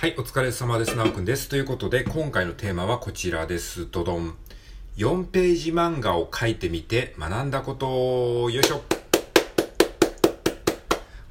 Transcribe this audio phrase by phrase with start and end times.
[0.00, 0.96] はい、お疲れ様です。
[0.96, 1.50] なおくんです。
[1.50, 3.90] ということで、今回のテーマはこちらです。
[3.90, 4.34] どどん。
[4.96, 8.80] 4ページ漫画を書いてみて学んだこと、よいしょ。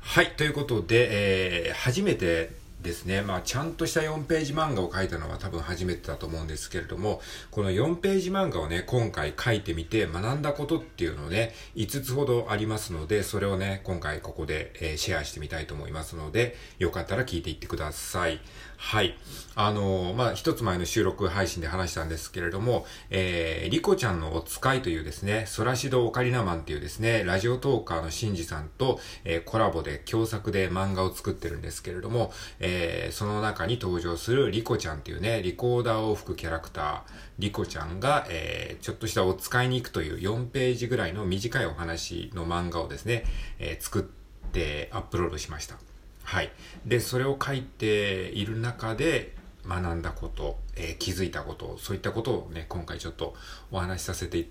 [0.02, 7.22] はい、ということで、えー、初めてですね、まあ、ちゃんとした4ページ漫画を書いたのは多分初めてだと思うんですけれども、
[7.52, 18.40] この4ページ漫画をね、今回書いてみて学んだことっていうのをね、5つほどありますので、それをね、今回ここで、えーシェアしてみたいと思いますので、よかったら聞いていってください。
[18.78, 19.18] はい。
[19.56, 37.02] あのーまあ、一つ前の収録配信で話したんですけれども、えー、リコちゃんのお使いというですね、ソラシドオカリナマンっていうですね、ラジオトーカーのシンジさんと、えーコラボで共作で漫画を作ってるんですけれども、ええその中に登場するリコちゃんっていうね、リコーダーを吹くキャラクター、
[37.40, 43.26] リコちゃんが、えーちょっとしたお使いに行くという4ページぐらいの短いお話の漫画をですね、
[43.60, 45.78] えー作ってアップロードしました。
[46.24, 46.52] はい。
[46.86, 49.36] で、それを書いている中で
[49.68, 53.36] 学んだこと、えー気づいたこと、そういったことをね、今回ちょっと
[53.72, 54.48] お話しさせて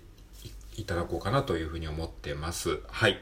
[0.77, 2.79] いただこうかなというふうに思ってます。
[2.87, 3.19] はい。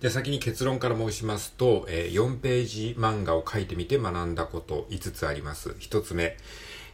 [0.00, 5.70] じゃあ先に結論から申しますと、えー4ページ漫画を書いてみて学んだこと5つあります。
[5.70, 6.36] 1つ目、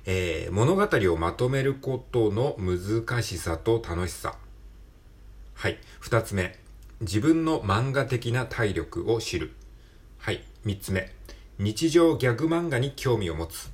[0.07, 4.37] えー物語をまとめることの難しさと楽しさ。
[5.55, 5.79] はい。
[6.03, 6.59] 2つ目、
[7.01, 9.53] 自分の漫画的な体力を知る。
[10.19, 10.43] はい。
[10.65, 11.13] 三つ目。
[11.59, 13.71] 日常ギャグ漫画に興味を持つ。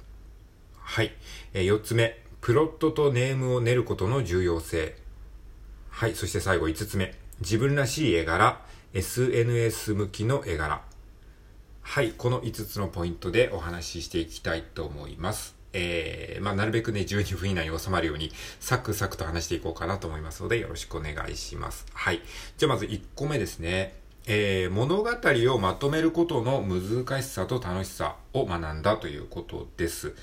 [0.79, 1.13] はい。
[1.53, 2.21] えー四つ目。
[2.41, 4.97] プロットとネームを練ることの重要性。
[5.91, 6.15] はい。
[6.15, 7.15] そして最後五つ目。
[7.41, 8.61] 自分らしい絵柄。
[8.95, 10.83] SNS 向きの絵柄。
[11.83, 12.13] はい。
[12.13, 15.55] この五つのポイントでお話ししていきたいと思います。
[15.73, 21.87] えー、まあ、なるべくね、12分以内に収まるように、サクサクと話していこうかなと思いますので、よろしくお願いします。
[21.93, 22.23] はい。
[22.57, 23.95] じゃあまず1個目ですね。
[24.29, 25.11] えー、物語
[25.55, 30.15] をまとめることの難しさと楽しさを学んだということです。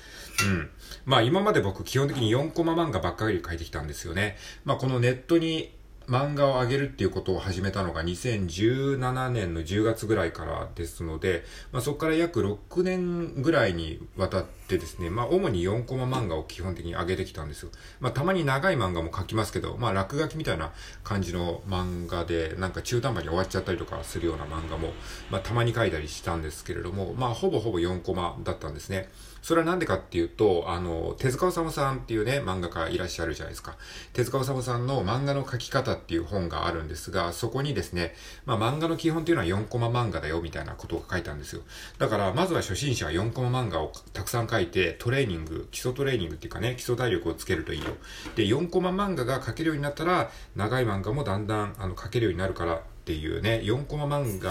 [0.44, 0.70] うん。
[1.06, 4.36] まあ今まで僕基本的に4コマ漫画ばっかり書いてきたんですよね。
[4.64, 5.73] まあこのネットに
[6.06, 17.70] 漫画を上げるっていうことを始めたのが2017年の10月ぐらいからですので、まあそこから約6年ぐらいにわたってですね、まあ主に4コマ漫画を基本的に上げてきたんですよ。
[18.00, 20.72] まあたまに長い漫画も書きますけど、まあ落書きみたいな
[21.02, 24.92] 感じの漫画で、なんか中途半端に終わっちゃったりとかするような漫画も、
[25.30, 29.10] まあたまに書いたりしたんですけれども、まあほぼほぼ4コマだったんですね。
[29.44, 33.76] それはなんでかっていうと、あの、手塚治虫さんっていうね、漫画家いらっしゃるじゃないですか。
[34.14, 38.14] 手塚治虫さんの漫画の描き方っていう本があるんですが、そこにですね、
[38.46, 41.60] まあ漫画の基本っていうのは4コマ漫画だよみたいなことが書いたんですよ。
[41.98, 47.90] だから、まずは初心者は4コマ漫画をたくさん書いて、トレーニング、基礎トレーニングっていうかね、基礎体力をつけるといいよ。
[48.36, 54.50] で、4コマ漫画が描けるようになったら、長い漫画もだんだんあの描けるようになるからっていうね、4コマ漫画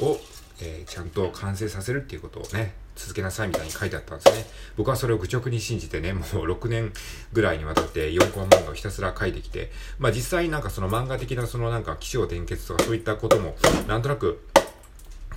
[0.00, 0.18] を、
[0.60, 4.46] えーちゃんと完成させるっていうことをね、続けなさいみたいに書いてあったんですね。
[4.76, 6.92] 僕はそれを愚直に信じてね、もう6年
[7.32, 13.56] ぐらいにわたって4コマ漫画をひたすら書いてきて、まあ実際なんかその漫画的なそのなんか気象転結とかそういったことも
[13.88, 14.40] なんとなく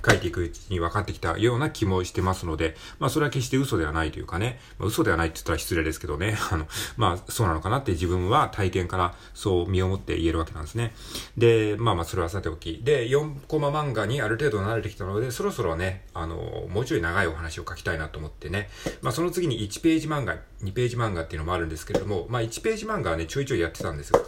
[0.06, 6.66] 書いていくうちに分かってきたような気もしてますので、まあそれは決して嘘ではないというかね、まあ、嘘ではないって言ったら失礼ですけどね、 あの、
[6.96, 10.94] まあそうなのかなって自分は体験からそう身をもって言えるわけなんですね。
[11.36, 12.80] で、まあまあそれはさておき。
[12.82, 18.70] で、4コマ漫画にある程度慣れてきたので、そろそろね、あの、もうちょい長いお話を書きたいなと思ってね、
[19.02, 24.20] まあその次に1ページ漫画、2ページ漫画っていうのもあるんですけれども、まあ1ページ漫画はね、ちょいちょいやってたんですよ。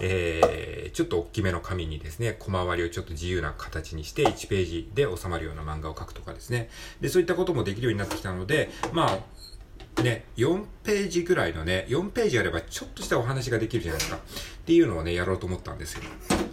[0.00, 6.68] えー、ちょっと大きめの紙にですね、小回りをちょっと自由な形にして1ページで収まるような漫画を描くとかですね。
[7.00, 9.18] で、そういったこともできるようになってきたので、ま
[9.98, 14.16] あ、ね、4ページぐらいのね、4ページあればちょっとしたお話ができるじゃないですか。
[14.16, 14.20] っ
[14.64, 16.02] ていうのをね、やろうと思ったんですよ。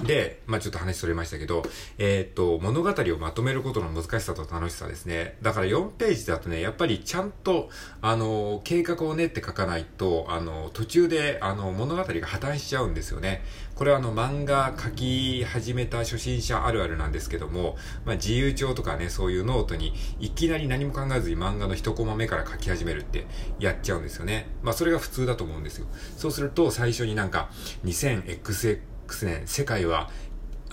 [0.03, 1.63] で、まあちょっと話それましたけど、
[1.97, 5.38] えーっと、物語をまとめることの難しさと楽しさですね。
[5.41, 7.69] だから4ページだとね、やっぱりちゃんと、
[8.01, 13.44] あの、計画を練って書かないと、あの、途中で、あの、物語が破綻しちゃうんですよね。
[13.75, 23.28] これはあの、漫画書き始めた初心者あるあるなんですけども、まあ自由帳とかね、そういうノートに、いきなり何も考えずに漫画の一コマ目から書き始めるって
[23.59, 24.24] やっちゃうんですよね。
[24.25, 25.87] ねまあそれが普通だと思うんですよ。
[26.17, 27.49] そうすると最初になんか
[27.85, 28.79] 2000XX
[29.23, 30.09] 年世界は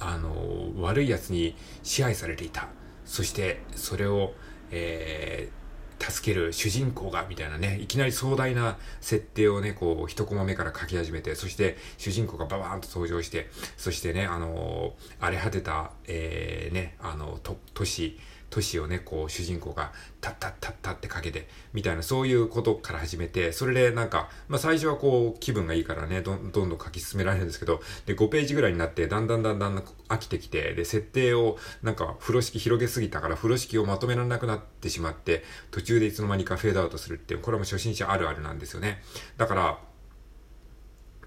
[0.00, 2.69] あの悪い奴に支配されていた。
[3.04, 4.32] そしてそれを、
[4.70, 5.62] えー
[6.10, 17.38] 助ける主人公が、みたいなね、いきなり壮大な設定をね、こう、一コマ目から書き始めて、そして主人公がババーンと登場して、そしてね、あの荒れ果てた、えー、ね、あの、
[17.75, 18.19] 都市、
[18.52, 29.78] 都市をね、こう、主人公が、タッタッタッタってかけて、みたいな、そういうことから始めて、それでなんか、まあ最初はこう、気分がいいからね、どんどんどん書き進められるんですけど、で、5ページぐらいになって、だんだんだんだん
[30.10, 39.02] 飽きてきて、で、設定を、なんか、風呂敷広げすぎたから、風呂敷をまとめられなくなってしまって、途中でいつの間にかフェードアウトするっていう、これも初心者あるあるなんですよね。
[39.38, 39.78] だから、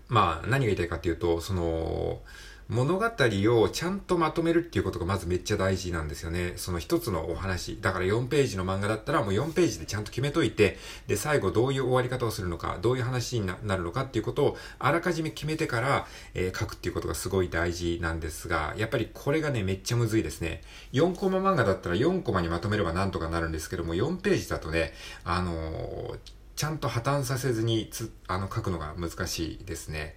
[0.09, 2.21] まあ、何が言いたいかっていうと、その、
[2.67, 6.53] 物語をちゃんとまとめるっていうことがまずめっちゃ大事なんですよね。
[6.55, 7.79] その一つのお話。
[7.79, 20.61] だから4ページの漫画だったらもう4ページでちゃんと決めといて、で、最後どういう終わり方をするのか、どういう話になるのかっていうことをあらかじめ決めてから、えー、書くっていうことがすごい大事なんですが、やっぱりこれがね、めっちゃむずいですね。
[20.93, 26.17] 4コマ漫画だったら4コマにまとめればなんとかなるんですけども、4ページだとね、あのー、
[26.55, 30.15] ちゃんと破綻させずにつ、あの、書くのが難しいですね。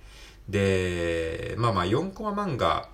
[0.49, 2.89] で、まあまあ4コマ漫画、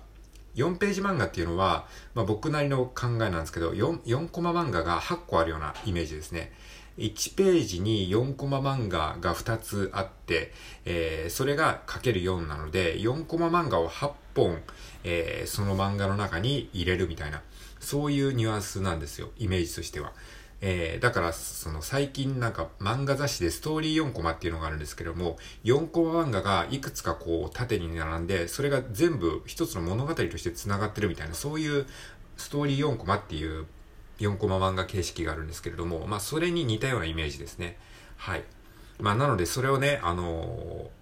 [0.55, 6.51] 4ページ漫画っていうのは、まあ僕なりの考えなんですけど、4, 4コマ漫画が8個あるようなイメージですね。
[6.97, 10.53] 1ページに4コマ漫画が2つあって、
[10.85, 14.61] えー、それがかける4なので、4コマ漫画を8本、
[15.03, 17.41] えー、その漫画の中に入れるみたいな、
[17.79, 20.13] そういうニュアンスなんですよ、イメージとしては。
[20.61, 31.85] えー、だから、その最近なんか漫画雑誌でストーリー4コマっていうのがあるんですけども、4コマ漫画がいくつかこう縦に並んで、それが全部一つの物語として繋がってるみたいな、そういう
[32.37, 33.65] ストーリー4コマっていう
[34.19, 37.77] 4コマ漫画形式があるんですけれども、まあそれに似たようなイメージですね。
[38.17, 38.43] はい。
[38.99, 40.94] まあなのでそれをね、あのー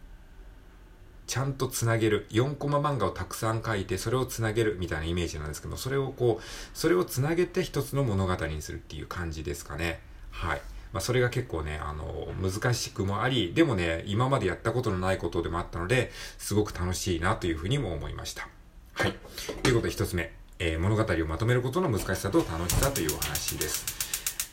[1.34, 2.28] ちゃんとつなげる。
[2.30, 10.00] 4コマ漫画をたくさん書いて、それをつなげるみたいなイメージなんですけど、それをこう、それをつなげて一つの物語にするっていう感じですかね。
[10.30, 10.62] はい。
[10.92, 18.48] まあ、それが結構ね、あの、難しくもあり、でもね、今までやったことのないことでもあったので、すごく楽しいなというふうにも思いました。
[18.94, 19.16] はい。
[19.64, 23.93] ということで一つ目、えー、物語をまとめることの難しさと楽しさというお話です。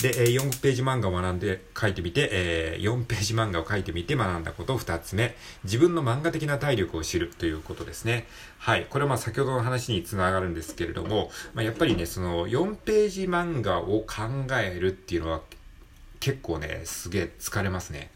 [0.03, 8.27] で、4ページ漫画を学んで書いてみて、え、4ページ漫画を書いてみて学んだこと2つ目、自分の漫画的な体力を知るということですね。
[8.59, 8.87] はい。
[8.89, 15.43] これはまあ先ほどの話につながるんですけれども、まあ、やっぱりね、その4ページ漫画を考えるっていうのは
[16.19, 18.11] 結構ね、すげえ疲れますね。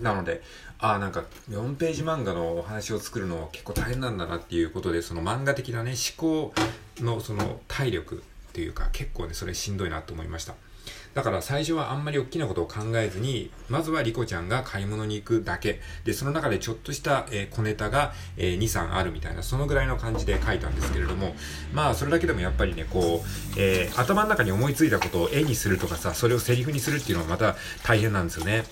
[0.00, 0.42] なので、
[0.78, 6.52] ああ、なんか4ページ漫画のお話を作るの結構大変なんだなっていうことで、その漫画的なね、思考
[7.00, 8.22] のその体力
[8.60, 10.54] いうか結構ねそれしんどいなと思いました。
[11.16, 15.80] だから最初はあんまり大きなことを考えずに、まずはリコちゃんが買い物に行くだけ。
[16.04, 21.34] で、その中でちょっとした、え、小ネタが、え、2、3あるみたいな、そのぐらいの感じで書いたんですけれども、
[21.72, 28.64] まあ、それだけでもやっぱりね、こう、えー、頭の中に思いついたことを絵にするとかさ、それをセリフにするっていうのはまた大変なんですよね。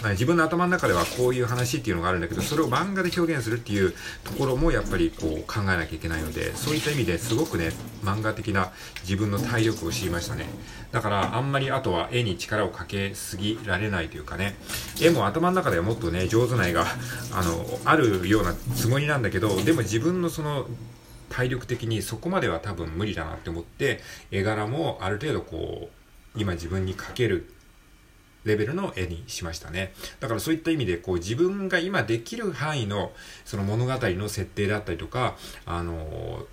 [0.00, 3.92] まあ、自分の頭の中ではこういう話っていうのがあるんだけど、それを漫画で表現するっていう
[4.24, 10.46] ところもやっぱりこう考えなきゃいけないので、そういった意味ですごくね、漫画的な自分の体力を知りましたね。
[10.92, 14.56] だから、あんまりあとは絵に力をかけすぎられないというかね、
[15.00, 16.86] 絵も頭の中ではもっとね、上手な絵が、
[17.32, 20.66] あの、あるようなつもりなんだけど、でも自分のその、
[21.30, 24.00] 体力的にそこまでは多分無理だなって思って、
[24.30, 25.88] 絵柄もある程度こ
[26.36, 27.54] う、今自分に描ける
[28.44, 29.92] レベルの絵にしましたね。
[30.18, 33.12] だからそういった意味で、こう自分が今できる範囲の
[33.44, 36.46] その物語の設定だったりとか、あの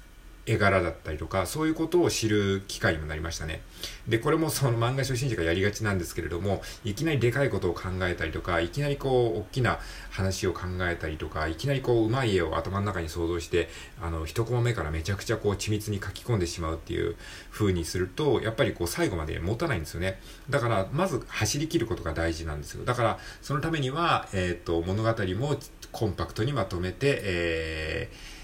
[0.48, 3.62] 絵柄だったりとか、そういうことを知る機会にもなりましたね。
[4.08, 9.80] で、これもその漫画初心者がやりがちなんですけれども、いきなりでかいことを考えたりとか、いきなりこう、大きな
[10.10, 13.70] 話を考えたりとか、いきなりこう、うまい絵を頭の中に想像して、
[14.02, 17.18] あの、一コマ目からめちゃくちゃこう、緻密に書き込んでしまうっていう
[17.52, 20.20] 風にすると、やっぱりこう、最後まで持たないんですよね。
[20.50, 22.86] だから、まず走り切ることが大事なんですよ。
[22.86, 25.58] だから、そのためには、えっ、と、物語も
[25.92, 28.38] コンパクトにまとめて、えー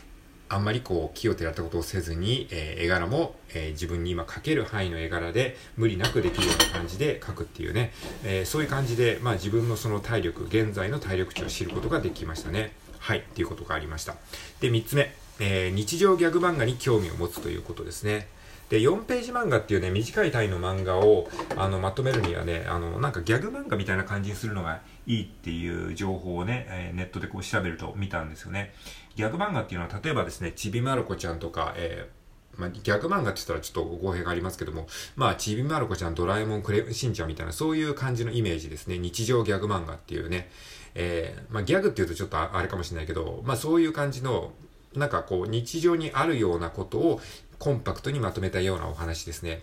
[0.54, 7.92] あんまりこう気をてらったことをせずに、えー、絵柄も、えー、自分に今描ける範囲の絵柄で無理なくできるような感じで描くっていうね、
[8.24, 12.72] えー、そういう感じで、まあ自分のその体力、現在の体力値を知ることができましたね。
[13.00, 14.16] はい、っていうことがありました。
[14.62, 18.28] で、3つ目、え日常ギャグ漫画に興味を持つということですね。
[18.70, 28.74] で、4ページ漫画っていうね、短い単位の漫画を、あの、まとめるにはね、あの、なんかギャグ漫画みたいな感じにするのがいいっていう情報をね、えー、ネットでこう調べると見たんですよね。
[29.16, 32.24] ギャグ漫画っていうのは、例えばですね、ちびまる子ちゃんとか、えー
[32.58, 38.98] まあ、ギャグ漫画って言ったらちょっと語弊がありますけども、まあ、ちびまる子ちゃん、ドラえもん、クレヨンしんちゃんみたいな、そういう感じのイメージですね。
[38.98, 40.50] 日常ギャグ漫画っていうね。
[40.96, 44.52] えー、まあ、ギャグって言うとちょっとあれかもしれないけど、まあ、そういう感じの、
[44.96, 47.22] なんかこう、日常にあるようなことを
[47.60, 49.62] コンパクトにまとめたようなお話ですね。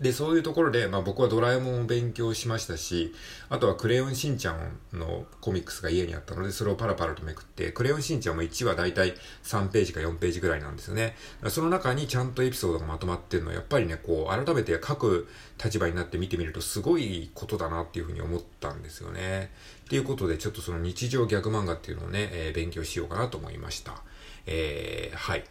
[0.00, 3.14] で、そういうところで、まあ僕はドラえもんを勉強しましたし、
[3.48, 9.14] あとはクレヨンしんちゃんのコミックスが家にあったので、それをパラパラとめくって、クレヨンしんちゃんも1話だいたい
[9.44, 11.16] 3ページか4ページぐらいなんですよね。
[11.48, 15.28] その中にちゃんとエピソードがまとまってるのは、やっぱりね、こう、改めて書く
[15.62, 19.50] 立場になって見てみると、すごいことだなっていうふうに思ったんですよね。
[19.86, 24.02] っていうことで、ちょっとその日常逆漫画っていうのをね、えー、勉強しようかなと思いました。
[24.46, 25.44] えー、はい。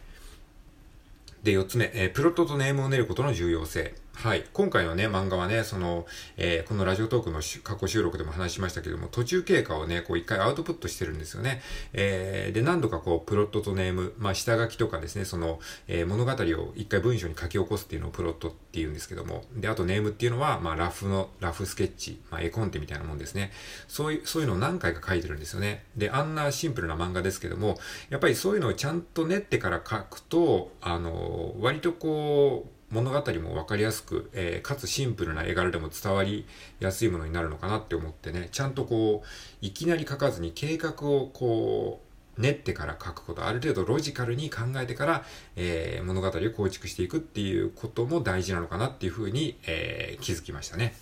[1.42, 3.94] で、4つ目、えー、プロットとネームを練ることの重要性。
[4.16, 4.46] はい。
[4.54, 6.06] 今回のね、漫画はね、その、
[6.38, 11.60] えー、このラジオトークの過去収録でも話しましたけども、途中経過をね、こう一回アウトプットしてるんですよね。
[11.92, 23.52] えー、で、何度かこう、プロットとネーム、まあ、下書きとかですね、その、えー、物語を一回文章に書き起こすっていうのをプロットって言うんですけども、で、あとネームっていうのは、まあ、ラフの、ラフスケッチ、まあ、絵コンテみたいなもんですね。
[23.86, 25.84] そういう、そういうのを何回か書いてるんですよね。
[25.94, 36.46] で、あんなシンプルな漫画ですけども、やっぱりそういうのをちゃんと練ってから書くと、あの、割とこう、物語も分かりやすく、えー、かつシンプルな絵柄でも伝わり
[36.78, 39.26] やすいものになるのかなって思ってね、ちゃんとこう、
[39.60, 45.24] いきなり書かずに計画をこう、練ってから書くこと、ある程度ロジカルに考えてから、
[45.56, 50.94] えー、物語を構築していくっていうことも大事なのかなっていうふうに、えー、気づきましたね。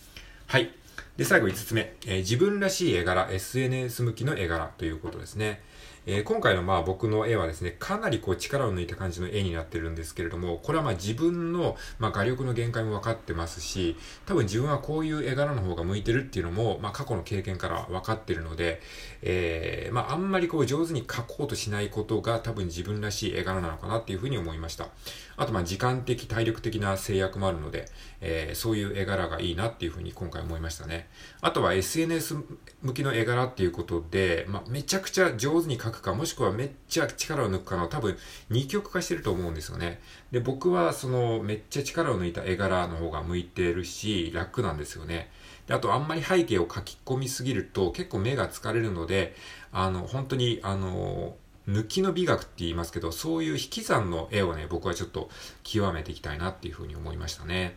[0.47, 0.73] はい。
[1.17, 5.61] で、最後5つ目、えー、自分らしい絵柄、SNS 向きの絵柄ということですね。
[6.07, 18.83] えー、今回のまあ僕の絵はですね、かなりこう力を抜いた感じの絵になってるんですけれども、これはまあ自分のまあ画力の限界も分かってますし、多分自分はこういう絵柄の方が向いてるっていうのも、まあ過去の経験から分かってるので、
[19.23, 24.89] えー、まああんまりこう上手に描こうとしないことが多分自分らしい絵柄なのかなっていうふうに思いました。
[25.37, 27.87] あとまあ時間的、体力的な制約もあるので、
[28.21, 31.04] えー、そういう絵柄がいいなっていうふうに今回思いましたね。
[31.41, 32.37] あとは SNS
[32.83, 38.17] 向きの絵柄っていうことで、まあめちゃくちゃ上手に描くか、もしくはめっちゃ力を抜くかの多分
[38.51, 40.01] 二極化してると思うんですよね。
[40.31, 45.31] で、僕はそのめっちゃ力を抜いた絵柄の方が向いてるし、楽なんですよね。
[45.67, 49.35] で、あとあんまり背景を書き込みすぎると結構目が疲れるので、
[49.73, 51.37] あの、本当に、あの、
[51.69, 55.31] 抜きの美学って言いますけど、そういう引き算の絵をね、僕はちょっと
[55.63, 57.77] 極めていきたいなっていうふうに思いましたね。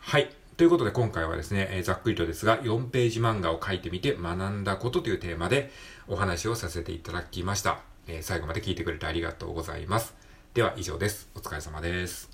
[0.00, 0.30] はい。
[0.56, 5.70] ということで今回はですね、え、ざっくりとですが4ページ漫画を描いてみて学んだことというテーマで
[6.06, 7.80] お話をさせていただきました。
[8.06, 10.14] え、最後まで聞いてくれてありがとうございます。
[10.52, 11.30] では以上です。
[11.34, 12.31] お疲れ様です。